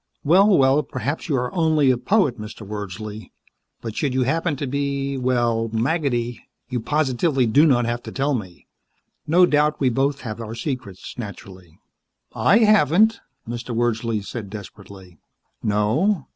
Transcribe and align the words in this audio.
"Well, 0.23 0.47
well, 0.57 0.81
perhaps 0.81 1.29
you 1.29 1.35
are 1.35 1.53
only 1.53 1.91
a 1.91 1.95
poet, 1.97 2.39
Mr. 2.39 2.65
Wordsley. 2.67 3.31
But 3.81 3.95
should 3.95 4.15
you 4.15 4.23
happen 4.23 4.55
to 4.55 4.65
be 4.65 5.13
a 5.13 5.17
little 5.19 5.67
well, 5.67 5.69
maggoty, 5.73 6.41
you 6.69 6.79
positively 6.79 7.45
do 7.45 7.67
not 7.67 7.85
have 7.85 8.01
to 8.01 8.11
tell 8.11 8.33
me. 8.33 8.65
No 9.27 9.45
doubt 9.45 9.79
we 9.79 9.89
both 9.89 10.21
have 10.21 10.41
our 10.41 10.55
secrets. 10.55 11.13
Naturally." 11.19 11.77
"I 12.33 12.57
haven't," 12.65 13.19
Mr. 13.47 13.75
Wordsley 13.75 14.23
said 14.25 14.49
desperately. 14.49 15.19
"No? 15.61 16.25